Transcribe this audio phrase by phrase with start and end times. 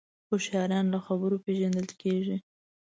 [0.29, 2.37] هوښیاران له خبرو پېژندل کېږي